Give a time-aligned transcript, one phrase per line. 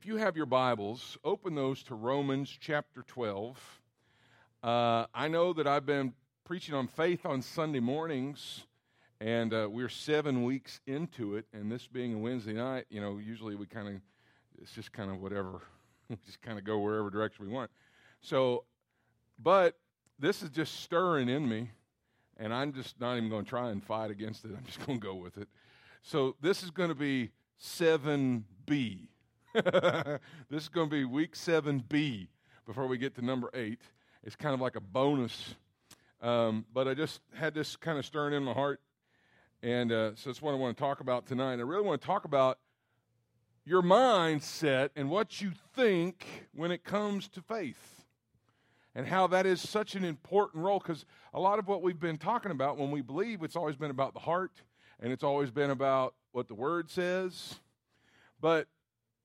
[0.00, 3.82] if you have your Bibles, open those to Romans chapter 12.
[4.62, 8.64] Uh, I know that I've been preaching on faith on Sunday mornings,
[9.20, 11.44] and uh, we're seven weeks into it.
[11.52, 13.94] And this being a Wednesday night, you know, usually we kind of,
[14.62, 15.60] it's just kind of whatever.
[16.08, 17.70] we just kind of go wherever direction we want.
[18.22, 18.64] So,
[19.38, 19.76] but
[20.18, 21.72] this is just stirring in me,
[22.38, 24.52] and I'm just not even going to try and fight against it.
[24.56, 25.48] I'm just going to go with it.
[26.00, 27.32] So, this is going to be
[27.62, 29.08] 7B.
[29.54, 32.28] this is going to be week 7B
[32.66, 33.80] before we get to number 8.
[34.22, 35.56] It's kind of like a bonus.
[36.22, 38.80] Um, but I just had this kind of stirring in my heart.
[39.60, 41.54] And uh, so that's what I want to talk about tonight.
[41.54, 42.58] I really want to talk about
[43.64, 48.04] your mindset and what you think when it comes to faith
[48.94, 52.18] and how that is such an important role because a lot of what we've been
[52.18, 54.62] talking about when we believe it's always been about the heart
[55.00, 57.60] and it's always been about what the word says
[58.40, 58.66] but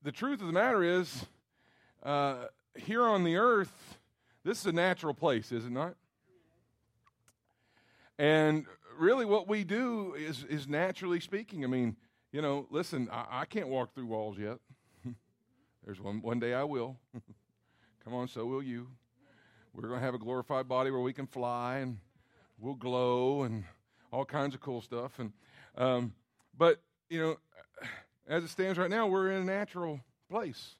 [0.06, 1.26] the truth of the matter is
[2.04, 2.44] uh,
[2.76, 3.98] here on the earth
[4.44, 5.96] this is a natural place is it not?
[8.16, 11.96] And really what we do is is naturally speaking i mean
[12.30, 14.58] you know listen i, I can't walk through walls yet.
[15.84, 16.96] There's one one day i will.
[18.04, 18.86] Come on so will you.
[19.74, 21.98] We're going to have a glorified body where we can fly and
[22.60, 23.64] we'll glow and
[24.12, 25.18] all kinds of cool stuff.
[25.18, 25.32] And
[25.76, 26.14] um,
[26.56, 27.36] but you know,
[28.28, 30.74] as it stands right now, we're in a natural place,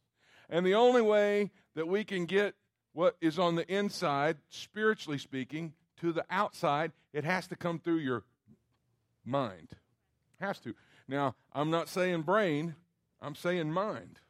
[0.48, 2.54] and the only way that we can get
[2.92, 7.98] what is on the inside, spiritually speaking, to the outside, it has to come through
[7.98, 8.24] your
[9.24, 9.68] mind.
[10.40, 10.74] Has to.
[11.08, 12.74] Now, I'm not saying brain.
[13.20, 14.20] I'm saying mind.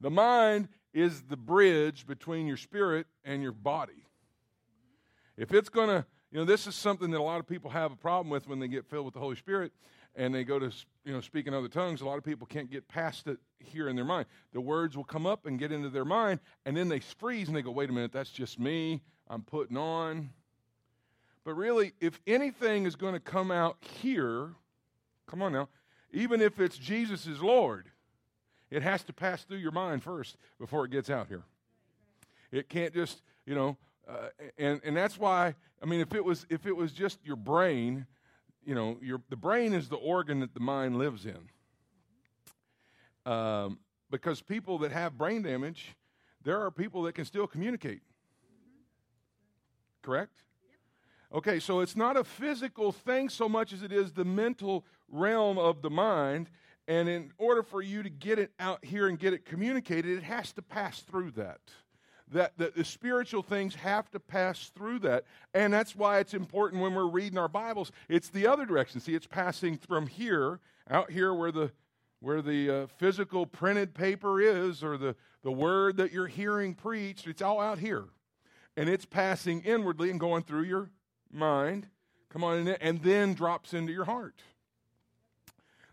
[0.00, 4.06] The mind is the bridge between your spirit and your body.
[5.36, 7.92] If it's going to, you know, this is something that a lot of people have
[7.92, 9.72] a problem with when they get filled with the Holy Spirit
[10.16, 10.72] and they go to,
[11.04, 12.00] you know, speak in other tongues.
[12.00, 14.26] A lot of people can't get past it here in their mind.
[14.52, 17.56] The words will come up and get into their mind, and then they freeze and
[17.56, 19.02] they go, wait a minute, that's just me.
[19.28, 20.30] I'm putting on.
[21.44, 24.54] But really, if anything is going to come out here,
[25.26, 25.68] come on now,
[26.12, 27.90] even if it's Jesus is Lord,
[28.70, 31.42] it has to pass through your mind first before it gets out here.
[32.50, 33.76] It can't just, you know,
[34.08, 37.36] uh, and and that's why I mean, if it was if it was just your
[37.36, 38.06] brain,
[38.66, 41.48] you know, your the brain is the organ that the mind lives in.
[43.32, 43.78] Um,
[44.10, 45.96] because people that have brain damage,
[46.42, 48.02] there are people that can still communicate.
[50.02, 50.42] Correct?
[51.32, 55.58] Okay, so it's not a physical thing so much as it is the mental realm
[55.58, 56.48] of the mind.
[56.88, 60.22] And in order for you to get it out here and get it communicated, it
[60.22, 61.60] has to pass through that.
[62.32, 65.24] That, that the spiritual things have to pass through that.
[65.54, 67.92] And that's why it's important when we're reading our Bibles.
[68.08, 69.00] It's the other direction.
[69.00, 70.58] See, it's passing from here,
[70.90, 71.70] out here where the
[72.20, 77.26] where the uh, physical printed paper is or the, the word that you're hearing preached,
[77.26, 78.04] it's all out here.
[78.76, 80.90] And it's passing inwardly and going through your
[81.30, 81.86] mind.
[82.30, 84.42] Come on, in, and then drops into your heart.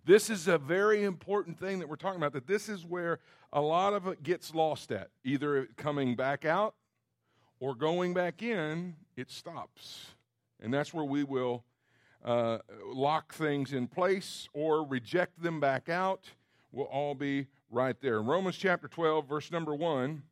[0.05, 3.19] This is a very important thing that we're talking about, that this is where
[3.53, 5.09] a lot of it gets lost at.
[5.23, 6.75] Either coming back out
[7.59, 10.07] or going back in, it stops.
[10.59, 11.63] And that's where we will
[12.25, 16.31] uh, lock things in place or reject them back out.
[16.71, 18.19] We'll all be right there.
[18.19, 20.23] In Romans chapter 12, verse number 1.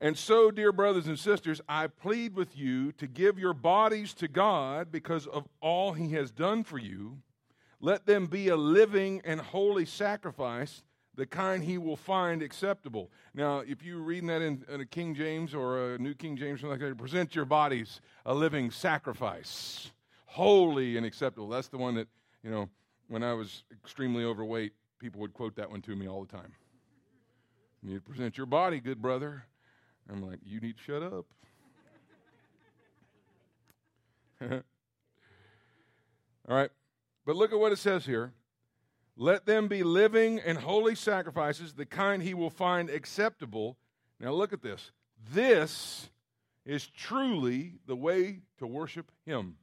[0.00, 4.28] And so, dear brothers and sisters, I plead with you to give your bodies to
[4.28, 7.18] God because of all He has done for you
[7.80, 10.82] let them be a living and holy sacrifice,
[11.18, 13.10] the kind he will find acceptable.
[13.34, 16.60] Now, if you're reading that in, in a King James or a New King James,
[16.60, 19.90] something like that, present your bodies a living sacrifice,
[20.26, 21.48] holy and acceptable.
[21.48, 22.06] That's the one that,
[22.44, 22.68] you know,
[23.08, 26.52] when I was extremely overweight, people would quote that one to me all the time.
[27.82, 29.44] You need to present your body, good brother.
[30.08, 31.26] I'm like, you need to shut up.
[36.48, 36.70] all right.
[37.26, 38.32] But look at what it says here.
[39.20, 43.76] Let them be living and holy sacrifices, the kind he will find acceptable.
[44.20, 44.92] Now look at this.
[45.32, 46.08] This
[46.64, 49.56] is truly the way to worship him.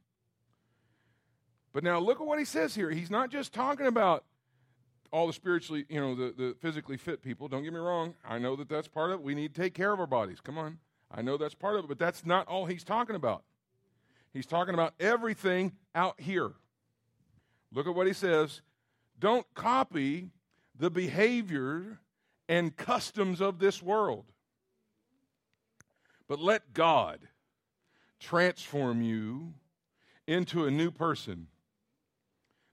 [1.72, 2.90] But now look at what he says here.
[2.90, 4.24] He's not just talking about
[5.10, 7.48] all the spiritually, you know, the, the physically fit people.
[7.48, 8.14] Don't get me wrong.
[8.28, 9.24] I know that that's part of it.
[9.24, 10.38] We need to take care of our bodies.
[10.40, 10.78] Come on.
[11.10, 13.42] I know that's part of it, but that's not all he's talking about.
[14.34, 16.50] He's talking about everything out here.
[17.72, 18.60] Look at what he says.
[19.18, 20.30] Don't copy
[20.78, 21.98] the behavior
[22.48, 24.24] and customs of this world,
[26.28, 27.20] but let God
[28.20, 29.54] transform you
[30.26, 31.46] into a new person.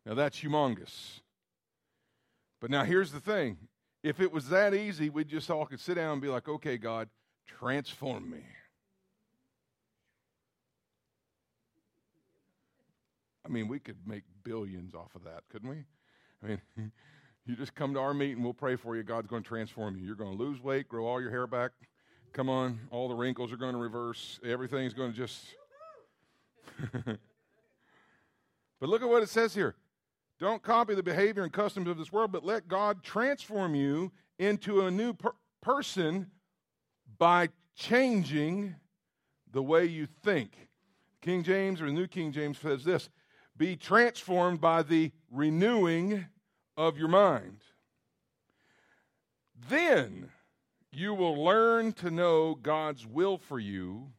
[0.05, 1.21] Now that's humongous.
[2.59, 3.57] But now here's the thing
[4.03, 6.77] if it was that easy, we just all could sit down and be like, okay,
[6.77, 7.07] God,
[7.47, 8.43] transform me.
[13.45, 15.83] I mean, we could make billions off of that, couldn't we?
[16.43, 16.61] I mean,
[17.45, 19.03] you just come to our meeting, we'll pray for you.
[19.03, 20.05] God's going to transform you.
[20.05, 21.71] You're going to lose weight, grow all your hair back.
[22.33, 24.39] Come on, all the wrinkles are going to reverse.
[24.43, 25.45] Everything's going to just.
[27.05, 27.19] but
[28.81, 29.75] look at what it says here.
[30.39, 34.81] Don't copy the behavior and customs of this world, but let God transform you into
[34.81, 36.31] a new per- person
[37.19, 38.75] by changing
[39.51, 40.69] the way you think.
[41.21, 43.09] King James or the New King James says this
[43.55, 46.25] be transformed by the renewing
[46.77, 47.63] of your mind.
[49.69, 50.29] Then
[50.91, 54.11] you will learn to know God's will for you,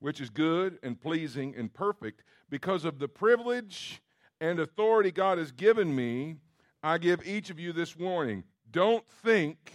[0.00, 2.22] which is good and pleasing and perfect.
[2.48, 4.02] Because of the privilege
[4.40, 6.36] and authority God has given me,
[6.82, 8.44] I give each of you this warning.
[8.70, 9.72] Don't think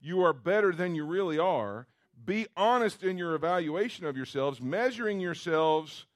[0.00, 1.86] you are better than you really are.
[2.24, 6.06] Be honest in your evaluation of yourselves, measuring yourselves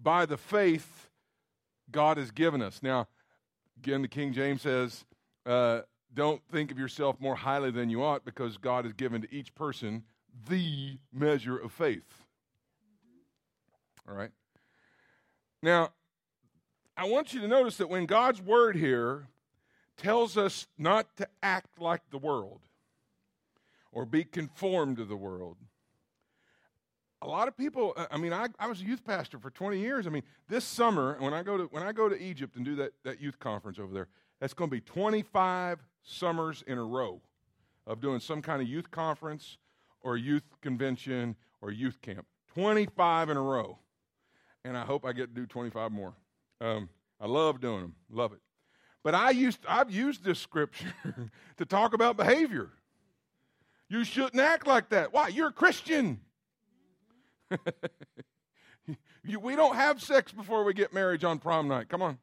[0.00, 1.10] by the faith
[1.90, 2.82] God has given us.
[2.82, 3.08] Now,
[3.82, 5.04] again, the King James says,
[5.44, 5.80] uh,
[6.14, 9.54] don't think of yourself more highly than you ought because God has given to each
[9.56, 10.04] person
[10.48, 12.22] the measure of faith.
[14.08, 14.30] All right?
[15.62, 15.90] Now,
[16.96, 19.26] I want you to notice that when God's word here
[19.96, 22.60] tells us not to act like the world
[23.90, 25.56] or be conformed to the world,
[27.22, 30.06] a lot of people i mean I, I was a youth pastor for 20 years.
[30.06, 32.74] I mean this summer when i go to when i go to egypt and do
[32.76, 34.08] that, that youth conference over there
[34.40, 37.20] that's going to be 25 summers in a row
[37.86, 39.56] of doing some kind of youth conference
[40.00, 42.26] or youth convention or youth camp.
[42.54, 43.78] 25 in a row.
[44.64, 46.14] And i hope i get to do 25 more.
[46.60, 46.88] Um,
[47.20, 48.40] i love doing them love it.
[49.04, 50.92] But i used i've used this scripture
[51.56, 52.70] to talk about behavior.
[53.88, 55.12] You shouldn't act like that.
[55.12, 55.28] Why?
[55.28, 56.20] You're a christian
[59.24, 61.88] you, we don't have sex before we get married on prom night.
[61.88, 62.18] Come on.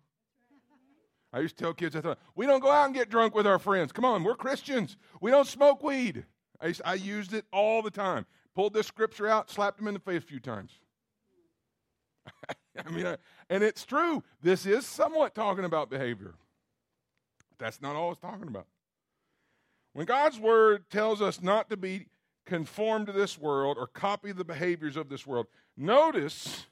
[1.32, 3.46] I used to tell kids, I thought, we don't go out and get drunk with
[3.46, 3.92] our friends.
[3.92, 4.98] Come on, we're Christians.
[5.22, 6.26] We don't smoke weed.
[6.60, 8.26] I, used, I used it all the time.
[8.56, 10.72] Pulled this scripture out, slapped him in the face a few times.
[12.86, 13.18] I mean, I,
[13.50, 14.24] and it's true.
[14.42, 16.34] This is somewhat talking about behavior.
[17.60, 18.66] That's not all it's talking about.
[19.94, 22.08] When God's word tells us not to be
[22.50, 25.46] conform to this world or copy the behaviors of this world.
[25.78, 26.66] Notice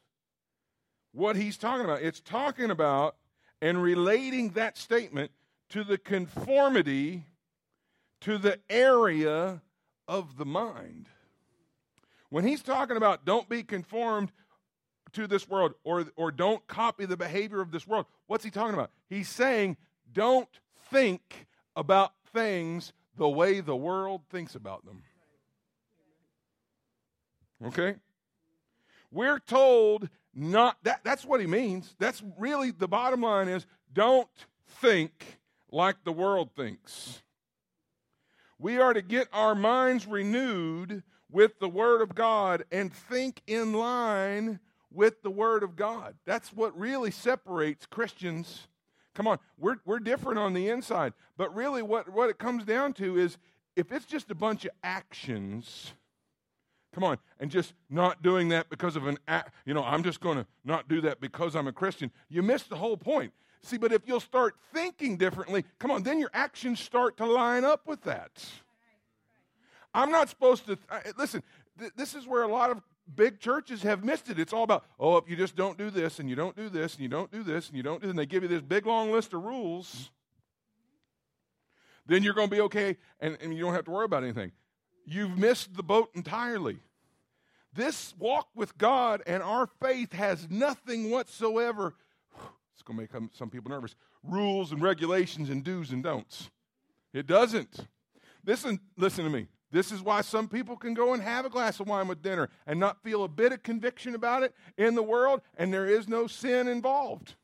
[1.13, 2.01] what he's talking about.
[2.01, 3.15] It's talking about
[3.61, 5.31] and relating that statement
[5.69, 7.25] to the conformity
[8.21, 9.61] to the area
[10.07, 11.07] of the mind.
[12.29, 14.31] When he's talking about don't be conformed
[15.13, 18.73] to this world or, or don't copy the behavior of this world, what's he talking
[18.73, 18.91] about?
[19.07, 19.77] He's saying
[20.11, 20.49] don't
[20.89, 25.03] think about things the way the world thinks about them.
[27.65, 27.95] Okay?
[29.11, 31.95] We're told not that that's what he means.
[31.99, 34.29] That's really the bottom line is don't
[34.67, 35.39] think
[35.71, 37.21] like the world thinks.
[38.59, 43.73] We are to get our minds renewed with the word of God and think in
[43.73, 44.59] line
[44.91, 46.15] with the word of God.
[46.25, 48.67] That's what really separates Christians.
[49.13, 51.13] Come on, we're, we're different on the inside.
[51.37, 53.37] But really, what, what it comes down to is
[53.75, 55.93] if it's just a bunch of actions,
[56.93, 60.19] Come on, and just not doing that because of an act, you know, I'm just
[60.19, 62.11] going to not do that because I'm a Christian.
[62.29, 63.33] You miss the whole point.
[63.61, 67.65] See, but if you'll start thinking differently, come on, then your actions start to line
[67.65, 68.43] up with that.
[69.93, 71.43] I'm not supposed to, uh, listen,
[71.79, 72.81] th- this is where a lot of
[73.15, 74.39] big churches have missed it.
[74.39, 76.93] It's all about, oh, if you just don't do this and you don't do this
[76.95, 78.85] and you don't do this and you don't do, and they give you this big
[78.85, 80.11] long list of rules,
[82.05, 84.51] then you're going to be okay and, and you don't have to worry about anything.
[85.09, 86.79] You've missed the boat entirely.
[87.73, 91.95] This walk with God and our faith has nothing whatsoever.
[92.73, 93.95] It's going to make some people nervous.
[94.21, 96.49] Rules and regulations and do's and don'ts.
[97.13, 97.87] It doesn't.
[98.45, 99.47] Listen, listen to me.
[99.71, 102.49] This is why some people can go and have a glass of wine with dinner
[102.65, 106.07] and not feel a bit of conviction about it in the world, and there is
[106.07, 107.35] no sin involved.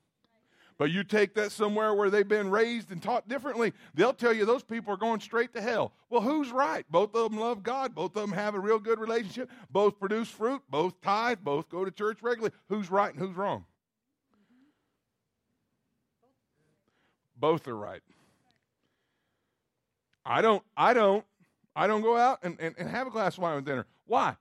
[0.78, 4.46] But you take that somewhere where they've been raised and taught differently, they'll tell you
[4.46, 5.94] those people are going straight to hell.
[6.10, 6.86] Well, who's right?
[6.90, 7.94] Both of them love God.
[7.94, 9.50] Both of them have a real good relationship.
[9.70, 10.62] Both produce fruit.
[10.70, 11.40] Both tithe.
[11.44, 12.56] Both go to church regularly.
[12.70, 13.66] Who's right and who's wrong?
[17.38, 18.02] Both are right.
[20.26, 21.26] I don't, I don't,
[21.76, 23.86] I don't go out and, and, and have a glass of wine with dinner.
[24.06, 24.38] Why?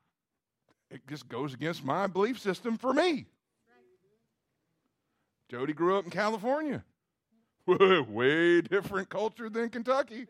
[0.91, 3.27] It just goes against my belief system for me.
[5.53, 6.83] Jody grew up in California.
[7.67, 10.27] Way different culture than Kentucky.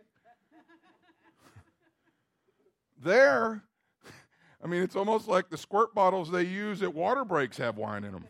[3.05, 3.63] there,
[4.65, 8.03] I mean, it's almost like the squirt bottles they use at water breaks have wine
[8.03, 8.25] in them.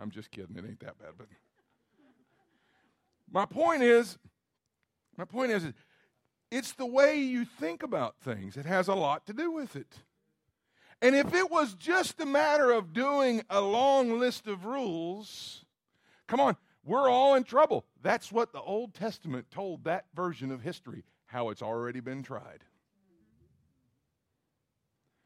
[0.00, 0.56] I'm just kidding.
[0.56, 1.26] It ain't that bad, but
[3.30, 4.16] my point is,
[5.18, 5.66] my point is,
[6.50, 8.56] it's the way you think about things.
[8.56, 9.98] It has a lot to do with it.
[11.02, 15.64] And if it was just a matter of doing a long list of rules,
[16.26, 17.86] come on, we're all in trouble.
[18.02, 22.64] That's what the Old Testament told that version of history, how it's already been tried.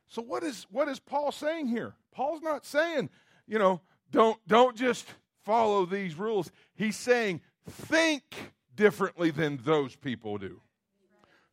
[0.09, 1.95] So what is what is Paul saying here?
[2.13, 3.11] Paul's not saying,
[3.49, 3.81] you know,
[4.13, 5.07] don't don't just
[5.45, 6.53] follow these rules.
[6.77, 10.61] He's saying think differently than those people do.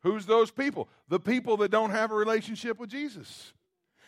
[0.02, 0.88] Who's those people?
[1.08, 3.52] The people that don't have a relationship with Jesus.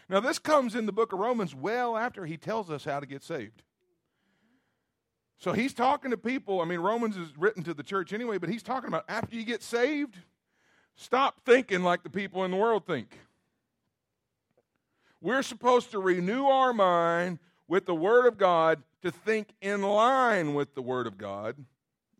[0.09, 3.07] Now, this comes in the book of Romans well after he tells us how to
[3.07, 3.63] get saved.
[5.39, 6.61] So he's talking to people.
[6.61, 9.45] I mean, Romans is written to the church anyway, but he's talking about after you
[9.45, 10.17] get saved,
[10.95, 13.19] stop thinking like the people in the world think.
[15.21, 20.55] We're supposed to renew our mind with the Word of God to think in line
[20.55, 21.57] with the Word of God.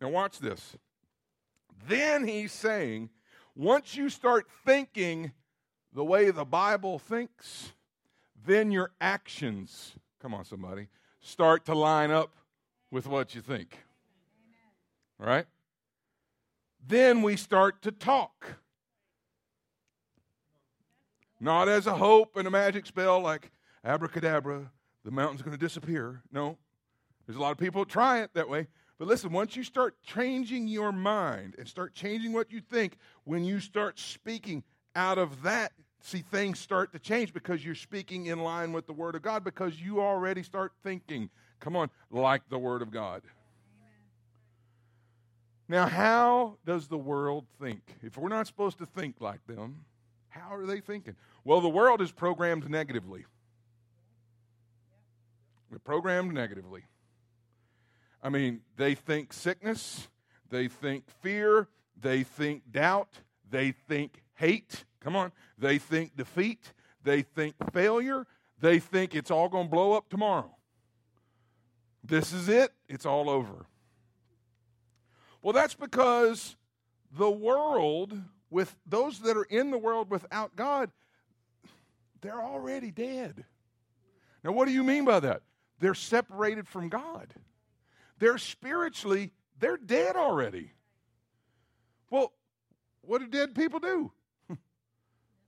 [0.01, 0.75] Now, watch this.
[1.87, 3.09] Then he's saying,
[3.55, 5.31] once you start thinking
[5.93, 7.73] the way the Bible thinks,
[8.45, 10.87] then your actions, come on, somebody,
[11.19, 12.35] start to line up
[12.91, 13.77] with what you think.
[15.17, 15.45] Right?
[16.87, 18.55] Then we start to talk.
[21.39, 23.51] Not as a hope and a magic spell like
[23.83, 24.71] abracadabra,
[25.03, 26.21] the mountain's going to disappear.
[26.31, 26.57] No.
[27.25, 28.67] There's a lot of people try it that way.
[28.97, 33.43] But listen, once you start changing your mind and start changing what you think, when
[33.43, 34.63] you start speaking
[34.95, 35.73] out of that,
[36.05, 39.43] see, things start to change because you're speaking in line with the Word of God
[39.43, 43.23] because you already start thinking, come on, like the Word of God.
[45.67, 47.81] Now, how does the world think?
[48.03, 49.83] If we're not supposed to think like them,
[50.29, 51.15] how are they thinking?
[51.43, 53.25] Well, the world is programmed negatively.
[55.71, 56.83] We're programmed negatively.
[58.21, 60.07] I mean, they think sickness,
[60.51, 61.67] they think fear,
[61.99, 63.09] they think doubt,
[63.49, 64.85] they think hate.
[65.01, 65.31] Come on.
[65.57, 66.73] They think defeat,
[67.03, 68.25] they think failure,
[68.59, 70.55] they think it's all going to blow up tomorrow.
[72.03, 73.65] This is it, it's all over.
[75.41, 76.55] Well, that's because
[77.11, 80.91] the world, with those that are in the world without God,
[82.21, 83.45] they're already dead.
[84.43, 85.41] Now, what do you mean by that?
[85.79, 87.33] They're separated from God.
[88.19, 90.71] They're spiritually, they're dead already.
[92.09, 92.33] Well,
[93.01, 94.11] what do dead people do?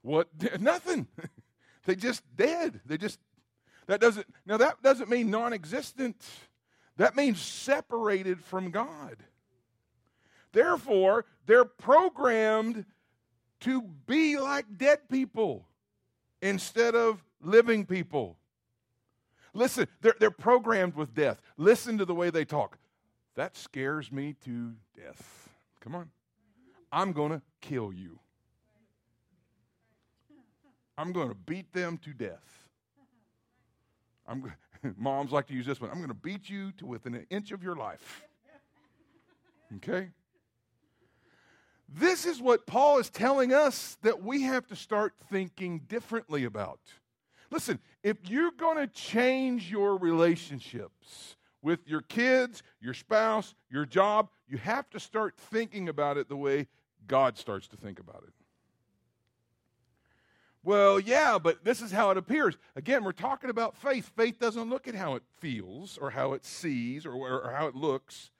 [0.07, 0.27] What
[0.59, 1.07] nothing.
[1.85, 2.79] they just dead.
[2.85, 3.19] They just
[3.87, 6.23] that doesn't now that doesn't mean non-existent.
[6.97, 9.17] That means separated from God.
[10.51, 12.85] Therefore, they're programmed
[13.61, 15.67] to be like dead people
[16.41, 18.37] instead of living people.
[19.53, 21.41] Listen, they're, they're programmed with death.
[21.57, 22.79] Listen to the way they talk.
[23.35, 25.49] That scares me to death.
[25.81, 26.09] Come on.
[26.91, 28.19] I'm going to kill you.
[30.97, 32.67] I'm going to beat them to death.
[34.27, 34.51] I'm,
[34.97, 35.89] moms like to use this one.
[35.89, 38.23] I'm going to beat you to within an inch of your life.
[39.77, 40.09] Okay?
[41.89, 46.79] This is what Paul is telling us that we have to start thinking differently about.
[47.49, 54.29] Listen, if you're going to change your relationships with your kids, your spouse, your job,
[54.47, 56.67] you have to start thinking about it the way
[57.07, 58.33] God starts to think about it.
[60.67, 62.57] Well, yeah, but this is how it appears.
[62.75, 64.11] Again, we're talking about faith.
[64.17, 67.75] Faith doesn't look at how it feels or how it sees or, or, how it
[67.75, 68.31] looks.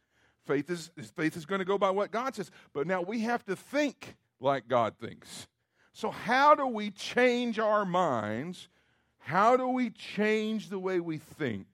[0.46, 2.52] Faith is, faith is going to go by what God says.
[2.74, 5.48] But now we have to think like God thinks.
[5.94, 8.68] So, how do we change our minds
[9.28, 11.68] how do we change the way we think?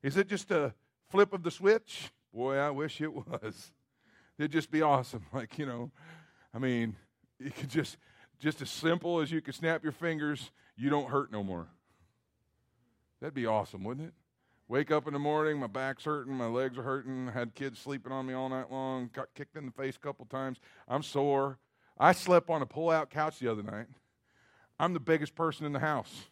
[0.00, 0.72] Is it just a
[1.10, 2.12] flip of the switch?
[2.32, 3.72] Boy, I wish it was.
[4.38, 5.26] It'd just be awesome.
[5.32, 5.90] Like, you know,
[6.54, 6.94] I mean,
[7.40, 7.96] you could just,
[8.38, 11.68] just as simple as you could snap your fingers, you don't hurt no more.
[13.20, 14.14] That'd be awesome, wouldn't it?
[14.66, 17.78] Wake up in the morning, my back's hurting, my legs are hurting, I had kids
[17.78, 20.58] sleeping on me all night long, got kicked in the face a couple times.
[20.88, 21.58] I'm sore.
[21.98, 23.86] I slept on a pull out couch the other night.
[24.78, 26.24] I'm the biggest person in the house.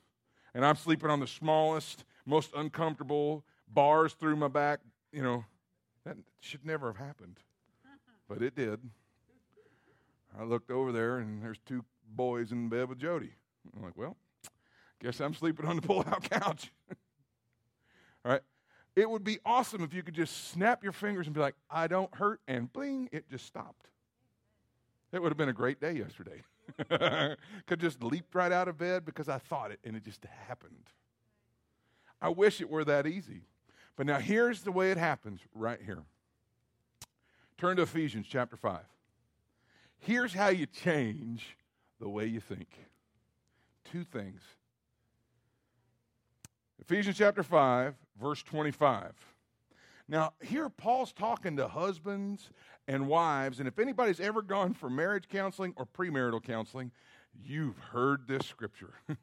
[0.54, 4.80] And I'm sleeping on the smallest, most uncomfortable bars through my back.
[5.12, 5.44] You know,
[6.04, 7.38] that should never have happened.
[8.28, 8.80] But it did.
[10.38, 13.32] I looked over there, and there's two boys in bed with Jody.
[13.76, 14.16] I'm like, well,
[15.00, 16.72] guess I'm sleeping on the pull-out couch.
[18.24, 18.42] All right.
[18.94, 21.86] It would be awesome if you could just snap your fingers and be like, I
[21.86, 23.88] don't hurt, and bling, it just stopped.
[25.12, 26.42] It would have been a great day yesterday.
[27.66, 30.88] Could just leaped right out of bed because I thought it and it just happened.
[32.20, 33.42] I wish it were that easy.
[33.96, 36.02] But now here's the way it happens right here.
[37.58, 38.80] Turn to Ephesians chapter 5.
[39.98, 41.56] Here's how you change
[42.02, 42.66] the way you think.
[43.84, 44.40] Two things.
[46.80, 49.12] Ephesians chapter 5, verse 25.
[50.08, 52.50] Now, here Paul's talking to husbands
[52.88, 56.90] and wives, and if anybody's ever gone for marriage counseling or premarital counseling,
[57.40, 58.94] you've heard this scripture.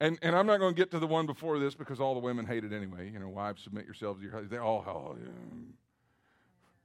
[0.00, 2.20] and, and I'm not going to get to the one before this because all the
[2.20, 3.08] women hate it anyway.
[3.12, 4.50] You know, wives, submit yourselves to your husbands.
[4.50, 5.28] They all, oh, yeah.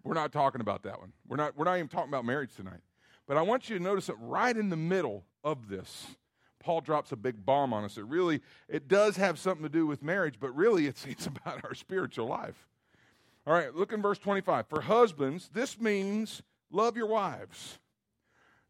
[0.03, 1.11] we're not talking about that one.
[1.27, 2.81] We're not, we're not even talking about marriage tonight.
[3.27, 6.07] But I want you to notice that right in the middle of this,
[6.59, 7.97] Paul drops a big bomb on us.
[7.97, 11.63] It really, it does have something to do with marriage, but really it's, it's about
[11.63, 12.67] our spiritual life.
[13.45, 14.67] All right, look in verse 25.
[14.67, 17.79] For husbands, this means love your wives,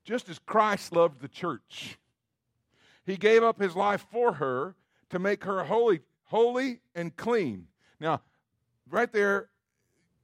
[0.03, 2.00] just as Christ loved the church.
[3.05, 4.75] He gave up his life for her
[5.10, 7.67] to make her holy, holy and clean.
[8.00, 8.22] Now,
[8.89, 9.50] right there,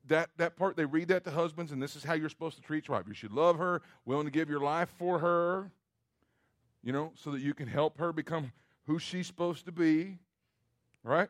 [0.10, 2.62] that, that part, they read that to husbands, and this is how you're supposed to
[2.62, 3.06] treat your wife.
[3.08, 5.72] You should love her, willing to give your life for her,
[6.84, 8.52] you know, so that you can help her become
[8.86, 10.18] who she's supposed to be,
[11.04, 11.30] right?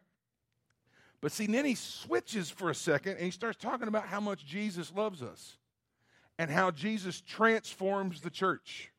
[1.21, 4.45] But see, then he switches for a second and he starts talking about how much
[4.45, 5.57] Jesus loves us
[6.37, 8.91] and how Jesus transforms the church.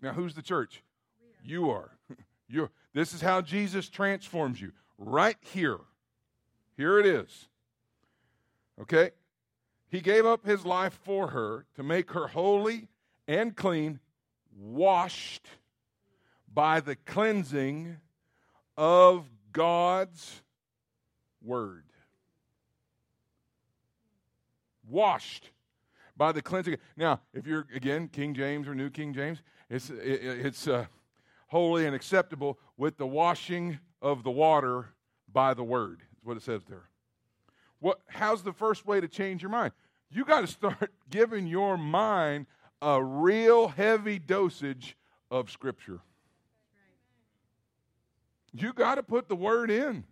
[0.00, 0.82] Now, who's the church?
[1.42, 1.90] You are.
[2.48, 4.72] You're, this is how Jesus transforms you.
[4.98, 5.78] Right here.
[6.76, 7.48] Here it is.
[8.80, 9.10] Okay?
[9.88, 12.88] He gave up his life for her to make her holy
[13.28, 14.00] and clean,
[14.58, 15.46] washed
[16.52, 17.96] by the cleansing
[18.76, 20.42] of God's
[21.42, 21.84] word.
[24.88, 25.50] Washed
[26.16, 26.76] by the cleansing.
[26.96, 30.86] Now, if you're, again, King James or New King James, it's, it, it's uh,
[31.48, 34.88] holy and acceptable with the washing of the water
[35.32, 36.88] by the word, what it says there.
[37.80, 39.72] What, how's the first way to change your mind?
[40.10, 42.46] You got to start giving your mind
[42.80, 44.96] a real heavy dosage
[45.30, 46.00] of Scripture.
[48.52, 50.04] You got to put the word in.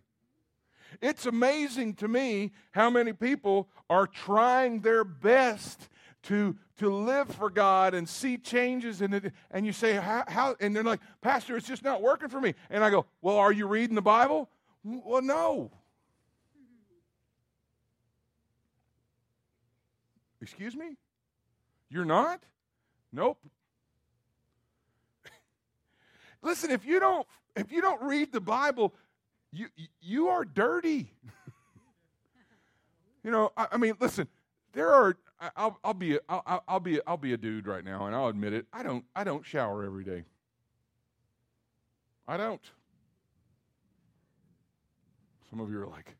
[1.01, 5.89] It's amazing to me how many people are trying their best
[6.23, 9.33] to, to live for God and see changes in it.
[9.51, 10.55] And you say, how, how?
[10.59, 12.53] And they're like, Pastor, it's just not working for me.
[12.69, 14.49] And I go, Well, are you reading the Bible?
[14.83, 15.71] Well, no.
[20.43, 20.97] Excuse me?
[21.89, 22.43] You're not?
[23.13, 23.39] Nope.
[26.41, 27.25] Listen, if you don't
[27.55, 28.93] if you don't read the Bible,
[29.53, 29.67] you
[30.01, 31.13] you are dirty.
[33.23, 34.27] you know, I, I, mean, listen,
[34.73, 35.15] there are.
[35.55, 38.27] I'll, I'll be a, I'll, I'll be I'll be a dude right now, and I'll
[38.27, 38.65] admit it.
[38.73, 40.25] I don't I don't shower every day.
[42.27, 42.61] I don't.
[45.49, 46.15] Some of you are like,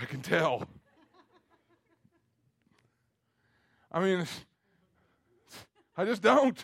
[0.00, 0.68] I can tell.
[3.94, 4.26] I mean,
[5.96, 6.62] I just don't.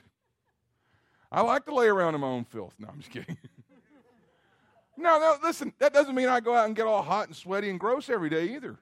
[1.30, 2.74] I like to lay around in my own filth.
[2.80, 3.38] No, I'm just kidding.
[4.96, 7.70] no, no, listen, that doesn't mean I go out and get all hot and sweaty
[7.70, 8.80] and gross every day either.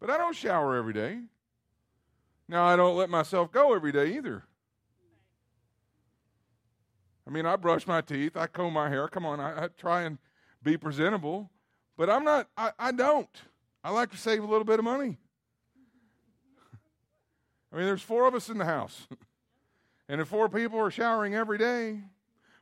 [0.00, 1.20] But I don't shower every day.
[2.48, 4.42] Now, I don't let myself go every day either.
[7.24, 9.06] I mean, I brush my teeth, I comb my hair.
[9.06, 10.18] Come on, I, I try and
[10.64, 11.48] be presentable.
[11.96, 13.30] But I'm not, I, I don't.
[13.84, 15.18] I like to save a little bit of money.
[17.72, 19.06] I mean, there's four of us in the house.
[20.08, 22.00] And if four people are showering every day,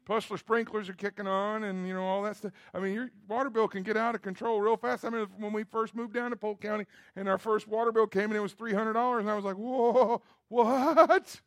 [0.04, 2.52] plus the sprinklers are kicking on and you know all that stuff.
[2.72, 5.04] I mean, your water bill can get out of control real fast.
[5.04, 8.06] I mean, when we first moved down to Polk County and our first water bill
[8.06, 11.40] came and it was three hundred dollars, and I was like, "Whoa, what?"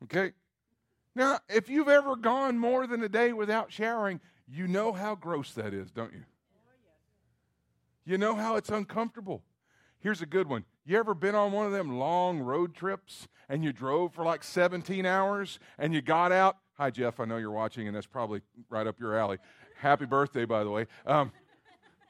[0.04, 0.32] okay.
[1.16, 5.52] Now, if you've ever gone more than a day without showering, you know how gross
[5.54, 6.24] that is, don't you?
[8.04, 9.42] You know how it's uncomfortable.
[10.04, 10.66] Here's a good one.
[10.84, 14.44] You ever been on one of them long road trips and you drove for like
[14.44, 16.58] 17 hours and you got out?
[16.74, 17.20] Hi, Jeff.
[17.20, 19.38] I know you're watching, and that's probably right up your alley.
[19.78, 20.88] Happy birthday, by the way.
[21.06, 21.32] Um,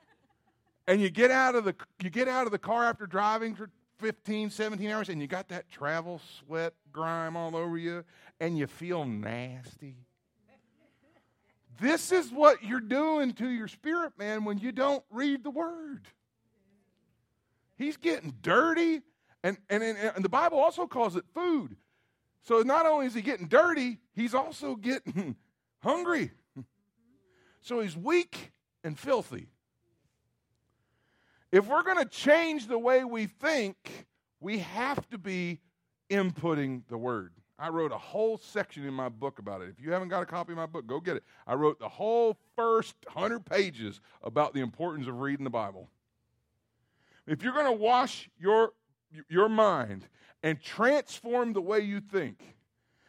[0.89, 3.71] and you get out of the you get out of the car after driving for
[3.99, 8.03] 15, 17 hours, and you got that travel sweat grime all over you,
[8.41, 9.99] and you feel nasty.
[11.81, 16.09] This is what you're doing to your spirit, man, when you don't read the word.
[17.77, 19.03] He's getting dirty.
[19.43, 21.77] And, and, and the Bible also calls it food.
[22.43, 25.37] So not only is he getting dirty, he's also getting
[25.83, 26.31] hungry.
[27.61, 28.53] So he's weak
[28.85, 29.49] and filthy.
[31.51, 34.07] If we're going to change the way we think,
[34.39, 35.61] we have to be
[36.11, 37.33] inputting the word.
[37.59, 39.69] I wrote a whole section in my book about it.
[39.71, 41.25] If you haven't got a copy of my book, go get it.
[41.47, 45.89] I wrote the whole first 100 pages about the importance of reading the Bible.
[47.27, 48.73] If you're going to wash your,
[49.29, 50.07] your mind
[50.43, 52.57] and transform the way you think,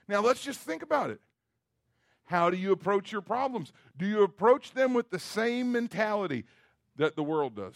[0.08, 1.20] now let's just think about it.
[2.26, 3.72] How do you approach your problems?
[3.98, 6.46] Do you approach them with the same mentality
[6.96, 7.76] that the world does?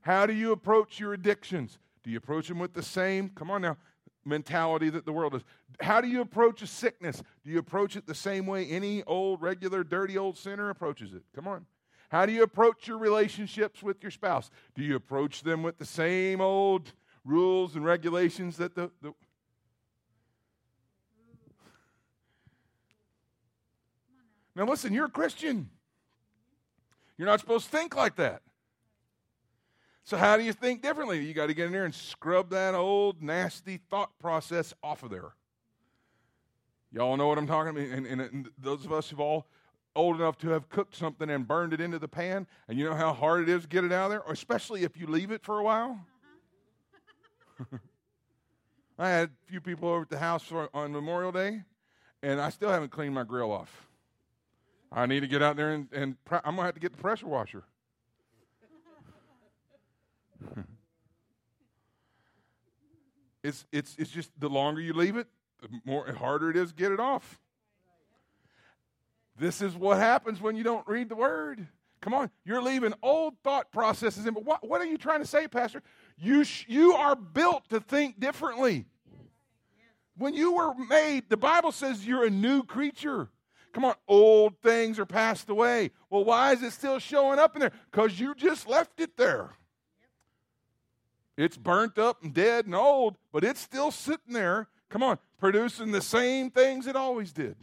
[0.00, 1.78] How do you approach your addictions?
[2.02, 3.76] Do you approach them with the same, come on now,
[4.24, 5.44] mentality that the world does?
[5.80, 7.22] How do you approach a sickness?
[7.44, 11.22] Do you approach it the same way any old, regular, dirty old sinner approaches it?
[11.34, 11.66] Come on.
[12.08, 14.50] How do you approach your relationships with your spouse?
[14.74, 16.92] Do you approach them with the same old
[17.24, 19.12] rules and regulations that the, the
[24.58, 25.70] Now, listen, you're a Christian.
[27.16, 28.42] You're not supposed to think like that.
[30.02, 31.24] So, how do you think differently?
[31.24, 35.10] You got to get in there and scrub that old, nasty thought process off of
[35.10, 35.34] there.
[36.90, 37.96] Y'all know what I'm talking about?
[37.96, 39.46] And, and, and, those of us who've all
[39.98, 42.94] old enough to have cooked something and burned it into the pan, and you know
[42.94, 45.42] how hard it is to get it out of there, especially if you leave it
[45.42, 45.98] for a while.
[48.98, 51.62] I had a few people over at the house for, on Memorial Day,
[52.22, 53.88] and I still haven't cleaned my grill off.
[54.90, 56.98] I need to get out there and, and I'm going to have to get the
[56.98, 57.64] pressure washer.
[63.42, 65.26] it's, it's, it's just the longer you leave it,
[65.60, 67.38] the more harder it is to get it off.
[69.38, 71.66] This is what happens when you don't read the word.
[72.00, 74.34] Come on, you're leaving old thought processes in.
[74.34, 75.82] But what, what are you trying to say, Pastor?
[76.16, 78.86] You, sh- you are built to think differently.
[80.16, 83.28] When you were made, the Bible says you're a new creature.
[83.72, 85.90] Come on, old things are passed away.
[86.10, 87.72] Well, why is it still showing up in there?
[87.90, 89.50] Because you just left it there.
[91.36, 94.66] It's burnt up and dead and old, but it's still sitting there.
[94.88, 97.54] Come on, producing the same things it always did.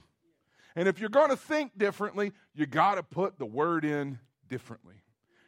[0.75, 4.95] And if you're going to think differently, you got to put the word in differently.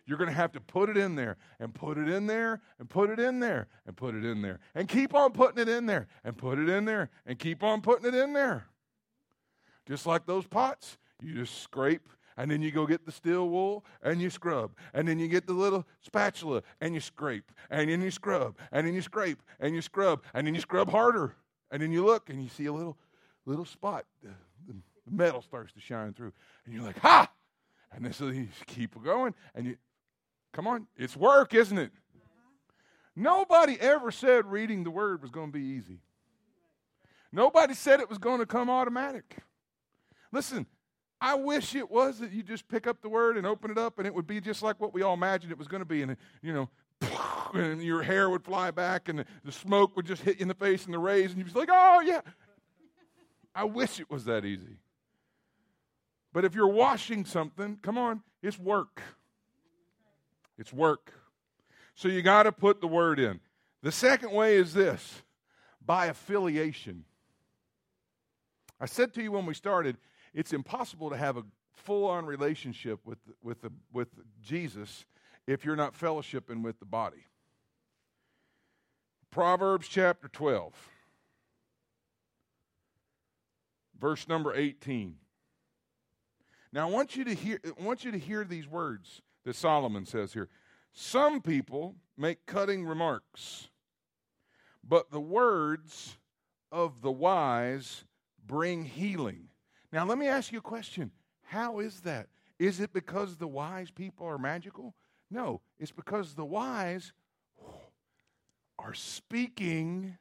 [0.05, 2.89] You're going to have to put it in there and put it in there and
[2.89, 5.85] put it in there and put it in there and keep on putting it in
[5.85, 8.67] there and put it in there and keep on putting it in there.
[9.85, 13.83] Just like those pots, you just scrape and then you go get the steel wool
[14.03, 14.77] and you scrub.
[14.93, 17.51] And then you get the little spatula and you scrape.
[17.69, 18.55] And then you scrub.
[18.71, 20.23] And then you scrape and you scrub.
[20.35, 21.35] And then you scrub harder.
[21.71, 22.95] And then you look and you see a little
[23.45, 24.05] little spot.
[25.07, 26.33] The, metal starts to shine through.
[26.65, 27.29] And you're like, ha!
[27.91, 29.33] And then so you keep going.
[29.55, 29.77] And you
[30.53, 31.91] come on, it's work, isn't it?
[33.15, 35.99] Nobody ever said reading the word was going to be easy.
[37.31, 39.37] Nobody said it was going to come automatic.
[40.31, 40.65] Listen,
[41.19, 43.97] I wish it was that you just pick up the word and open it up
[43.97, 46.03] and it would be just like what we all imagined it was going to be.
[46.03, 46.69] And, you know,
[47.53, 50.53] and your hair would fly back and the smoke would just hit you in the
[50.53, 52.21] face and the rays and you'd be like, oh, yeah.
[53.55, 54.77] I wish it was that easy.
[56.33, 59.01] But if you're washing something, come on, it's work.
[60.57, 61.13] It's work.
[61.95, 63.39] So you got to put the word in.
[63.81, 65.23] The second way is this
[65.83, 67.05] by affiliation.
[68.79, 69.97] I said to you when we started,
[70.33, 74.09] it's impossible to have a full on relationship with, with, the, with
[74.41, 75.05] Jesus
[75.47, 77.25] if you're not fellowshipping with the body.
[79.31, 80.73] Proverbs chapter 12,
[83.99, 85.15] verse number 18.
[86.73, 90.05] Now I want you to hear I want you to hear these words that Solomon
[90.05, 90.49] says here.
[90.93, 93.69] Some people make cutting remarks,
[94.83, 96.17] but the words
[96.71, 98.03] of the wise
[98.45, 99.49] bring healing.
[99.91, 101.11] Now, let me ask you a question.
[101.43, 102.27] How is that?
[102.59, 104.95] Is it because the wise people are magical?
[105.29, 107.13] No, it's because the wise
[108.79, 110.17] are speaking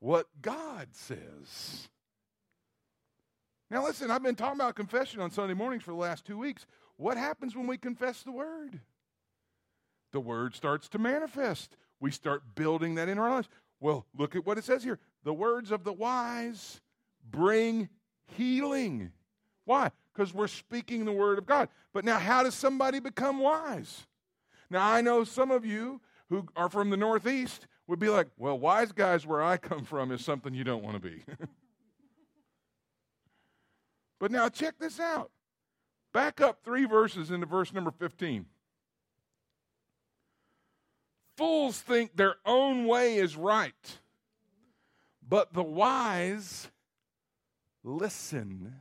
[0.00, 1.88] what God says.
[3.70, 6.66] Now, listen, I've been talking about confession on Sunday mornings for the last two weeks.
[6.96, 8.80] What happens when we confess the word?
[10.12, 11.76] The word starts to manifest.
[12.00, 13.48] We start building that in our lives.
[13.78, 14.98] Well, look at what it says here.
[15.24, 16.80] The words of the wise
[17.30, 17.90] bring
[18.36, 19.12] healing.
[19.64, 19.90] Why?
[20.14, 21.68] Because we're speaking the word of God.
[21.92, 24.06] But now, how does somebody become wise?
[24.70, 26.00] Now, I know some of you
[26.30, 30.10] who are from the Northeast would be like, well, wise guys where I come from
[30.10, 31.22] is something you don't want to be.
[34.18, 35.30] but now, check this out.
[36.12, 38.46] Back up three verses into verse number 15.
[41.36, 43.98] Fools think their own way is right,
[45.26, 46.68] but the wise
[47.84, 48.74] listen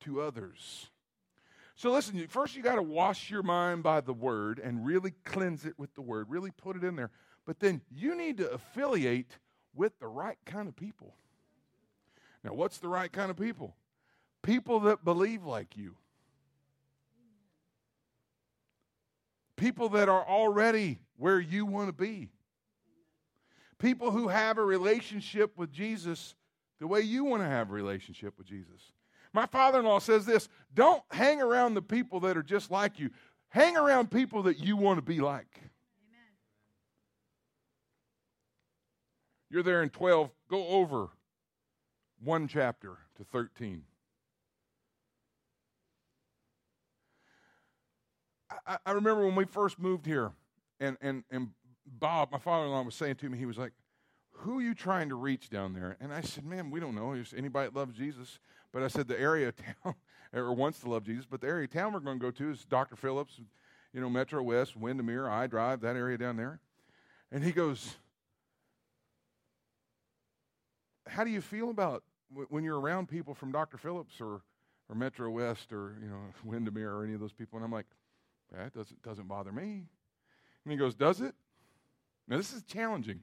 [0.00, 0.90] to others.
[1.76, 5.64] So listen, first you got to wash your mind by the word and really cleanse
[5.64, 7.10] it with the word, really put it in there.
[7.46, 9.38] But then you need to affiliate
[9.74, 11.14] with the right kind of people.
[12.44, 13.74] Now, what's the right kind of people?
[14.42, 15.96] People that believe like you.
[19.56, 22.30] People that are already where you want to be.
[23.78, 26.34] People who have a relationship with Jesus
[26.80, 28.92] the way you want to have a relationship with Jesus.
[29.32, 32.98] My father in law says this don't hang around the people that are just like
[32.98, 33.10] you,
[33.50, 35.58] hang around people that you want to be like.
[35.58, 36.30] Amen.
[39.50, 41.08] You're there in 12, go over
[42.22, 43.82] one chapter to 13.
[48.86, 50.32] I, remember when we first moved here,
[50.78, 51.48] and, and, and
[51.86, 53.72] Bob, my father in law, was saying to me, he was like,
[54.30, 55.96] Who are you trying to reach down there?
[56.00, 57.12] And I said, Man, we don't know.
[57.12, 58.38] Is anybody that loves Jesus.
[58.72, 59.94] But I said the area of town,
[60.32, 62.50] or wants to love Jesus, but the area of town we're going to go to
[62.50, 62.94] is Dr.
[62.94, 63.40] Phillips,
[63.92, 66.60] you know, Metro West, Windermere, I Drive, that area down there.
[67.32, 67.96] And he goes,
[71.08, 72.04] How do you feel about
[72.48, 73.76] when you're around people from Dr.
[73.78, 74.42] Phillips or,
[74.88, 77.56] or Metro West or, you know, Windermere or any of those people?
[77.56, 77.86] And I'm like,
[78.52, 79.84] That doesn't, doesn't bother me.
[80.64, 81.34] And he goes, Does it?
[82.28, 83.20] Now, this is challenging.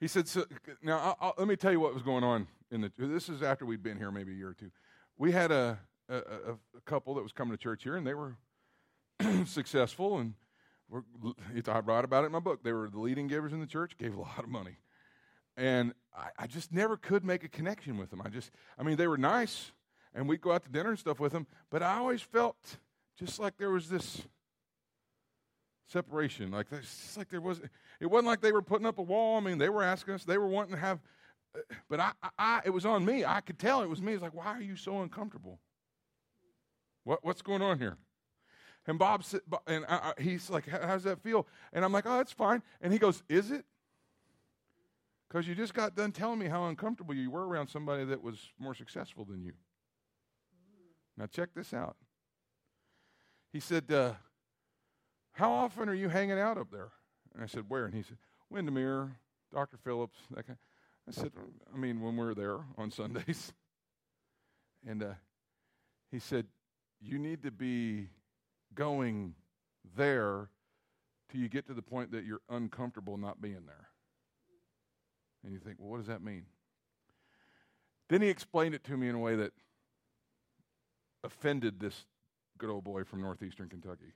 [0.00, 0.44] He said, so,
[0.82, 3.42] now I'll, I'll, let me tell you what was going on in the, this is
[3.42, 4.70] after we'd been here maybe a year or two.
[5.18, 8.36] We had a, a, a, couple that was coming to church here and they were
[9.44, 10.34] successful and
[11.68, 12.64] I write about it in my book.
[12.64, 14.78] They were the leading givers in the church, gave a lot of money.
[15.56, 18.22] And I, I just never could make a connection with them.
[18.24, 19.70] I just, I mean, they were nice
[20.14, 22.56] and we'd go out to dinner and stuff with them, but I always felt
[23.18, 24.22] just like there was this
[25.86, 26.50] separation.
[26.50, 27.60] Like it's like there was.
[28.00, 29.36] It wasn't like they were putting up a wall.
[29.36, 30.24] I mean, they were asking us.
[30.24, 31.00] They were wanting to have.
[31.88, 33.24] But I, I, it was on me.
[33.24, 34.14] I could tell it was me.
[34.14, 35.58] It's like, why are you so uncomfortable?
[37.04, 37.98] What, what's going on here?
[38.86, 39.24] And Bob
[39.66, 41.46] and I, I, he's like, how does that feel?
[41.72, 42.62] And I'm like, oh, it's fine.
[42.80, 43.64] And he goes, is it?
[45.28, 48.38] Because you just got done telling me how uncomfortable you were around somebody that was
[48.58, 49.52] more successful than you.
[51.16, 51.96] Now check this out.
[53.52, 54.14] He said, uh,
[55.32, 56.90] how often are you hanging out up there?
[57.34, 57.86] And I said, Where?
[57.86, 58.18] And he said,
[58.48, 59.16] Windermere,
[59.52, 59.76] Dr.
[59.76, 60.18] Phillips.
[60.34, 60.58] That kind.
[61.08, 61.32] I said,
[61.72, 63.52] I mean, when we're there on Sundays.
[64.86, 65.14] And uh,
[66.10, 66.46] he said,
[67.00, 68.08] You need to be
[68.74, 69.34] going
[69.96, 70.48] there
[71.30, 73.88] till you get to the point that you're uncomfortable not being there.
[75.44, 76.44] And you think, Well, what does that mean?
[78.08, 79.52] Then he explained it to me in a way that
[81.24, 82.04] offended this
[82.58, 84.14] good old boy from northeastern Kentucky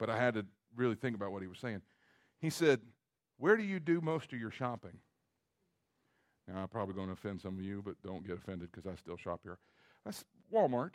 [0.00, 1.82] but I had to really think about what he was saying.
[2.40, 2.80] He said,
[3.36, 4.98] Where do you do most of your shopping?
[6.48, 8.96] Now, I'm probably going to offend some of you, but don't get offended because I
[8.96, 9.58] still shop here.
[10.04, 10.94] That's Walmart.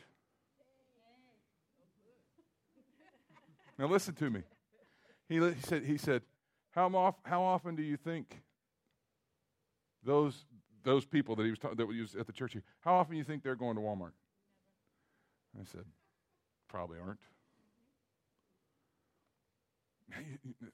[3.77, 4.41] now, listen to me.
[5.29, 6.23] He, he, said, he said
[6.71, 8.41] how, off, how often do you think
[10.03, 10.45] those,
[10.83, 13.23] those people that he was, ta- that was at the church, how often do you
[13.23, 14.11] think they're going to Walmart?
[15.59, 15.85] I said,
[16.67, 17.19] probably aren't.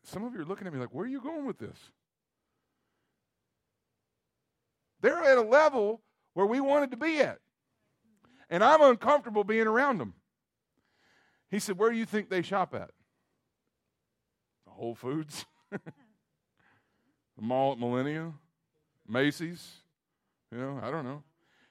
[0.04, 1.78] Some of you are looking at me like, where are you going with this?
[5.02, 6.02] They're at a level
[6.34, 7.40] where we wanted to be at.
[8.50, 10.14] And I'm uncomfortable being around them.
[11.50, 12.92] He said, Where do you think they shop at?
[14.68, 15.46] Whole Foods?
[15.72, 15.82] the
[17.38, 18.34] mall at Millennia?
[19.08, 19.70] Macy's?
[20.52, 21.24] You know, I don't know.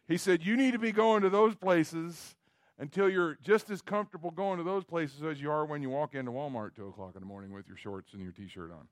[0.06, 2.34] He said, You need to be going to those places
[2.80, 6.14] until you're just as comfortable going to those places as you are when you walk
[6.14, 8.72] into Walmart at 2 o'clock in the morning with your shorts and your t shirt
[8.72, 8.88] on.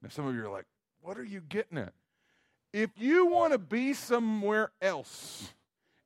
[0.00, 0.66] Now, some of you are like,
[1.02, 1.92] what are you getting at?
[2.72, 5.52] If you want to be somewhere else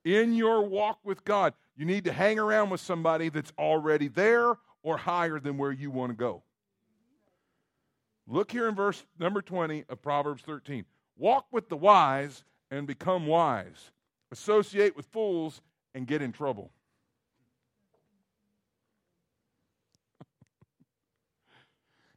[0.04, 4.54] in your walk with God, you need to hang around with somebody that's already there
[4.82, 6.42] or higher than where you want to go.
[8.26, 10.84] Look here in verse number 20 of Proverbs 13.
[11.16, 13.90] Walk with the wise and become wise
[14.30, 15.60] associate with fools,
[15.94, 16.70] and get in trouble.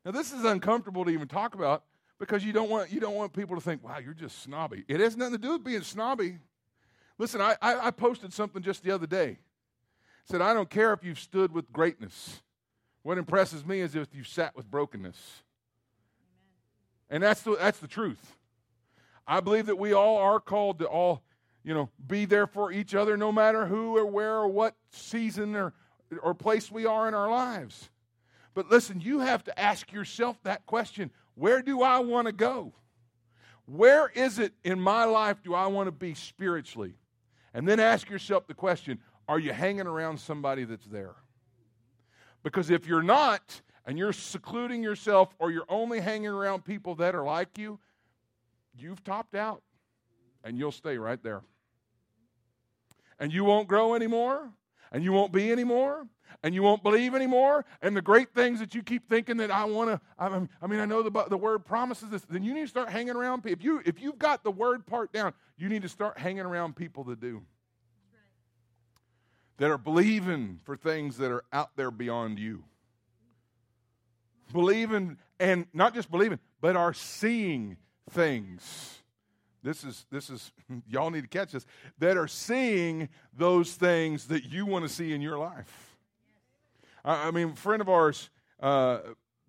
[0.06, 1.84] now, this is uncomfortable to even talk about
[2.20, 4.84] because you don't want, you don't want people to think, wow, you're just snobby.
[4.88, 6.38] It has nothing to do with being snobby.
[7.18, 9.40] Listen, I, I, I posted something just the other day.
[10.26, 12.42] said, I don't care if you've stood with greatness.
[13.04, 15.18] What impresses me is if you've sat with brokenness.
[17.10, 18.36] And that's the, that's the truth.
[19.28, 21.24] I believe that we all are called to all
[21.64, 25.56] you know, be there for each other no matter who or where or what season
[25.56, 25.74] or,
[26.22, 27.90] or place we are in our lives.
[28.54, 32.74] But listen, you have to ask yourself that question where do I want to go?
[33.66, 36.96] Where is it in my life do I want to be spiritually?
[37.54, 41.16] And then ask yourself the question are you hanging around somebody that's there?
[42.44, 47.16] Because if you're not, and you're secluding yourself, or you're only hanging around people that
[47.16, 47.80] are like you,
[48.78, 49.62] you've topped out
[50.44, 51.42] and you'll stay right there.
[53.22, 54.50] And you won't grow anymore,
[54.92, 56.08] and you won't be anymore,
[56.42, 57.66] and you won't believe anymore.
[57.80, 60.86] And the great things that you keep thinking that I want to, I mean, I
[60.86, 63.60] know the, the word promises this, then you need to start hanging around people.
[63.60, 66.76] If, you, if you've got the word part down, you need to start hanging around
[66.76, 67.44] people that do.
[69.58, 72.64] That are believing for things that are out there beyond you.
[74.52, 77.78] Believing, and not just believing, but are seeing
[78.10, 79.01] things.
[79.64, 80.52] This is, this is,
[80.88, 81.66] y'all need to catch this,
[82.00, 85.96] that are seeing those things that you want to see in your life.
[87.04, 89.00] I, I mean, a friend of ours, uh,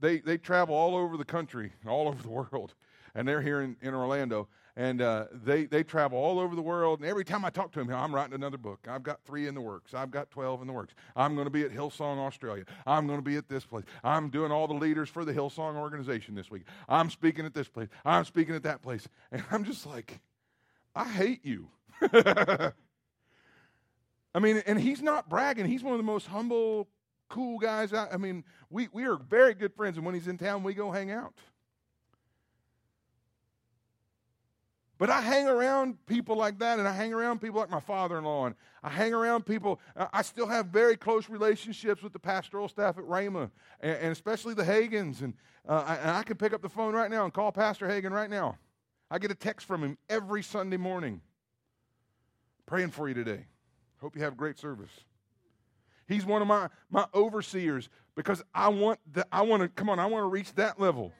[0.00, 2.74] they, they travel all over the country, all over the world,
[3.14, 7.00] and they're here in, in Orlando and uh, they, they travel all over the world.
[7.00, 8.86] And every time I talk to them, I'm writing another book.
[8.88, 9.92] I've got three in the works.
[9.92, 10.94] I've got 12 in the works.
[11.14, 12.64] I'm going to be at Hillsong Australia.
[12.86, 13.84] I'm going to be at this place.
[14.02, 16.62] I'm doing all the leaders for the Hillsong organization this week.
[16.88, 17.88] I'm speaking at this place.
[18.04, 19.08] I'm speaking at that place.
[19.32, 20.20] And I'm just like,
[20.94, 21.68] I hate you.
[24.34, 25.66] I mean, and he's not bragging.
[25.66, 26.88] He's one of the most humble,
[27.30, 27.92] cool guys.
[27.94, 29.96] I, I mean, we, we are very good friends.
[29.96, 31.34] And when he's in town, we go hang out.
[35.02, 38.18] But I hang around people like that, and I hang around people like my father
[38.18, 39.80] in law, and I hang around people.
[39.96, 44.54] I still have very close relationships with the pastoral staff at Rhema, and, and especially
[44.54, 45.20] the Hagins.
[45.20, 45.34] And,
[45.68, 48.12] uh, I, and I can pick up the phone right now and call Pastor Hagin
[48.12, 48.58] right now.
[49.10, 51.20] I get a text from him every Sunday morning
[52.66, 53.46] praying for you today.
[54.00, 54.92] Hope you have great service.
[56.06, 59.98] He's one of my, my overseers because I want the, I want to come on,
[59.98, 61.12] I want to reach that level.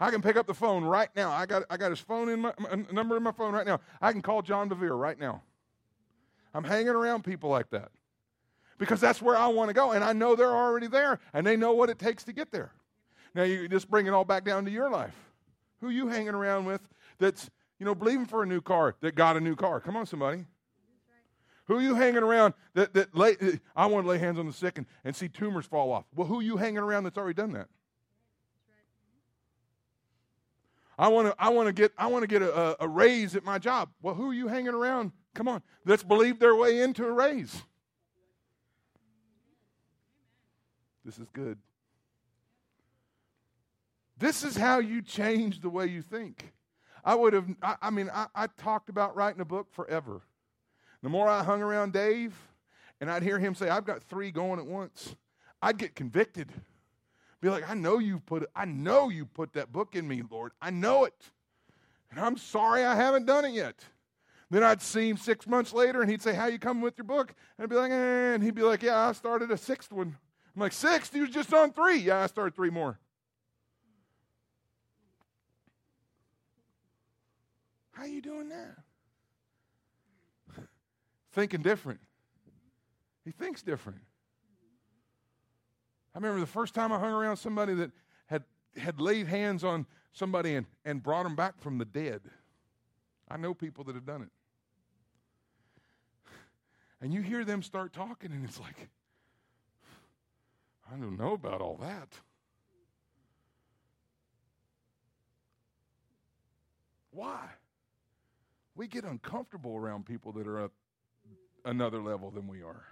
[0.00, 1.30] I can pick up the phone right now.
[1.30, 2.52] I got, I got his phone in my,
[2.92, 3.80] number in my phone right now.
[4.00, 5.42] I can call John Bevere right now.
[6.54, 7.90] I'm hanging around people like that
[8.78, 9.92] because that's where I want to go.
[9.92, 12.72] And I know they're already there and they know what it takes to get there.
[13.34, 15.14] Now, you just bring it all back down to your life.
[15.80, 16.80] Who you hanging around with
[17.18, 19.80] that's, you know, believing for a new car that got a new car?
[19.80, 20.44] Come on, somebody.
[21.66, 23.36] Who you hanging around that, that lay,
[23.76, 26.06] I want to lay hands on the sick and, and see tumors fall off?
[26.14, 27.68] Well, who are you hanging around that's already done that?
[30.98, 33.44] I want to I want to get I want to get a, a raise at
[33.44, 33.90] my job.
[34.02, 35.12] Well, who are you hanging around?
[35.34, 37.62] Come on, let's believe their way into a raise.
[41.04, 41.58] This is good.
[44.18, 46.52] This is how you change the way you think.
[47.04, 50.20] I would have, I, I mean, I, I, talked about writing a book forever.
[51.02, 52.36] The more I hung around Dave
[53.00, 55.14] and I'd hear him say, I've got three going at once,
[55.62, 56.52] I'd get convicted.
[57.40, 60.52] Be like, I know you put I know you put that book in me, Lord.
[60.60, 61.14] I know it.
[62.10, 63.84] And I'm sorry I haven't done it yet.
[64.50, 67.04] Then I'd see him six months later and he'd say, How you coming with your
[67.04, 67.34] book?
[67.56, 68.34] And I'd be like, eh.
[68.34, 70.16] and he'd be like, Yeah, I started a sixth one.
[70.56, 71.14] I'm like, sixth?
[71.14, 71.98] You was just on three.
[71.98, 72.98] Yeah, I started three more.
[77.92, 78.76] How you doing that?
[81.32, 82.00] Thinking different.
[83.24, 83.98] He thinks different.
[86.18, 87.92] I remember the first time I hung around somebody that
[88.26, 88.42] had,
[88.76, 92.22] had laid hands on somebody and, and brought them back from the dead.
[93.28, 94.30] I know people that have done it.
[97.00, 98.88] And you hear them start talking, and it's like,
[100.92, 102.08] I don't know about all that.
[107.12, 107.44] Why?
[108.74, 110.72] We get uncomfortable around people that are up
[111.64, 112.82] another level than we are.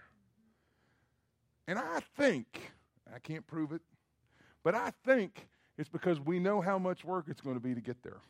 [1.66, 2.75] And I think
[3.14, 3.82] I can't prove it.
[4.62, 7.80] But I think it's because we know how much work it's going to be to
[7.80, 8.20] get there.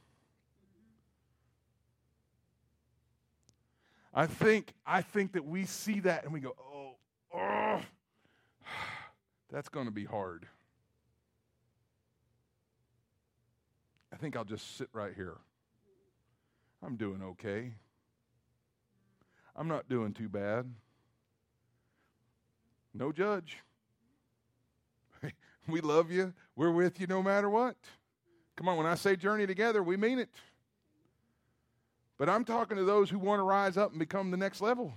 [4.13, 6.97] I think I think that we see that and we go, "Oh,
[7.35, 7.81] oh
[9.51, 10.47] that's going to be hard."
[14.13, 15.37] I think I'll just sit right here.
[16.83, 17.75] I'm doing okay.
[19.55, 20.73] I'm not doing too bad.
[22.95, 23.59] No judge.
[25.69, 26.33] We love you.
[26.55, 27.77] We're with you no matter what.
[28.57, 30.31] Come on, when I say journey together, we mean it.
[32.19, 34.95] But I'm talking to those who want to rise up and become the next level.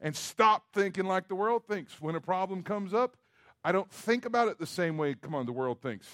[0.00, 2.00] And stop thinking like the world thinks.
[2.00, 3.16] When a problem comes up,
[3.62, 6.08] I don't think about it the same way, come on, the world thinks.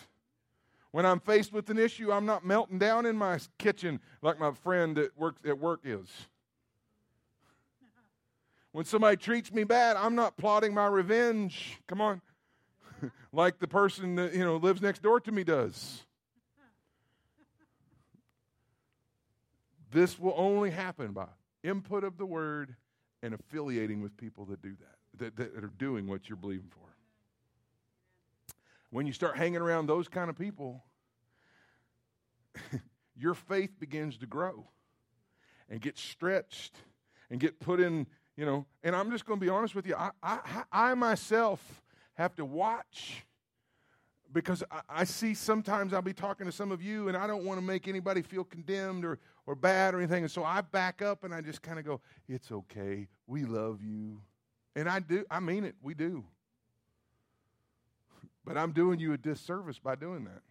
[0.91, 4.53] When I'm faced with an issue, I'm not melting down in my kitchen like my
[4.53, 6.09] friend that works at work is.
[8.73, 11.79] When somebody treats me bad, I'm not plotting my revenge.
[11.87, 12.21] Come on.
[13.33, 16.03] like the person that you know lives next door to me does.
[19.93, 21.27] This will only happen by
[21.63, 22.75] input of the word
[23.23, 24.77] and affiliating with people that do
[25.19, 26.87] that, that, that are doing what you're believing for.
[28.91, 30.85] When you start hanging around those kind of people,
[33.17, 34.67] your faith begins to grow
[35.69, 36.77] and get stretched
[37.31, 38.67] and get put in, you know.
[38.83, 39.97] And I'm just going to be honest with you.
[39.97, 41.83] I, I, I myself
[42.17, 43.25] have to watch
[44.33, 47.45] because I, I, see sometimes I'll be talking to some of you and I don't
[47.45, 50.25] want to make anybody feel condemned or, or bad or anything.
[50.25, 53.09] And so I back up and I just kind of go, it's okay.
[53.27, 54.21] We love you.
[54.75, 55.75] And I do, I mean it.
[55.83, 56.25] We do.
[58.45, 60.43] But I'm doing you a disservice by doing that.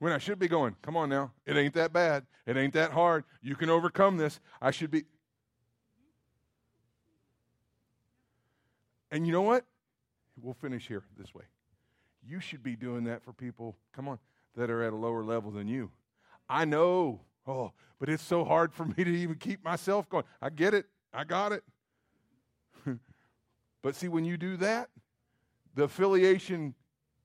[0.00, 2.24] When I should be going, come on now, it ain't that bad.
[2.46, 3.24] It ain't that hard.
[3.42, 4.40] You can overcome this.
[4.60, 5.04] I should be.
[9.10, 9.64] And you know what?
[10.40, 11.44] We'll finish here this way.
[12.26, 14.18] You should be doing that for people, come on,
[14.56, 15.90] that are at a lower level than you.
[16.48, 20.24] I know, oh, but it's so hard for me to even keep myself going.
[20.40, 20.86] I get it.
[21.12, 21.64] I got it.
[23.82, 24.90] but see, when you do that,
[25.74, 26.74] the affiliation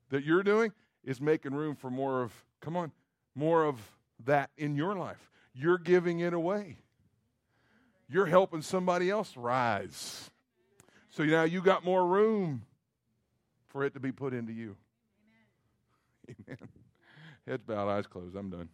[0.10, 0.72] that you're doing
[1.04, 2.34] is making room for more of
[2.66, 2.92] Come on,
[3.36, 3.80] more of
[4.26, 5.30] that in your life.
[5.54, 6.80] You're giving it away.
[8.10, 10.32] You're helping somebody else rise.
[11.16, 12.64] So now you got more room
[13.70, 14.76] for it to be put into you.
[16.28, 16.46] Amen.
[16.50, 16.70] Amen.
[17.48, 18.36] Heads bowed, eyes closed.
[18.36, 18.68] I'm done.